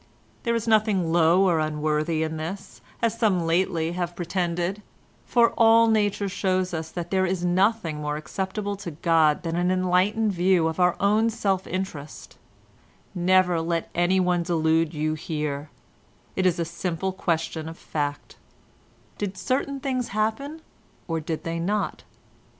There 0.41 0.55
is 0.55 0.67
nothing 0.67 1.11
low 1.13 1.43
or 1.47 1.59
unworthy 1.59 2.23
in 2.23 2.37
this, 2.37 2.81
as 3.03 3.19
some 3.19 3.45
lately 3.45 3.91
have 3.91 4.15
pretended, 4.15 4.81
for 5.27 5.51
all 5.51 5.89
nature 5.89 6.27
shows 6.27 6.73
us 6.73 6.89
that 6.89 7.11
there 7.11 7.23
is 7.27 7.45
nothing 7.45 8.01
more 8.01 8.17
acceptable 8.17 8.75
to 8.77 8.89
God 8.89 9.43
than 9.43 9.55
an 9.55 9.69
enlightened 9.69 10.33
view 10.33 10.67
of 10.67 10.79
our 10.79 10.95
own 10.99 11.29
self 11.29 11.67
interest; 11.67 12.39
never 13.13 13.61
let 13.61 13.91
anyone 13.93 14.41
delude 14.41 14.95
you 14.95 15.13
here; 15.13 15.69
it 16.35 16.47
is 16.47 16.57
a 16.57 16.65
simple 16.65 17.11
question 17.11 17.69
of 17.69 17.77
fact; 17.77 18.37
did 19.19 19.37
certain 19.37 19.79
things 19.79 20.07
happen 20.17 20.61
or 21.07 21.19
did 21.19 21.43
they 21.43 21.59
not? 21.59 22.03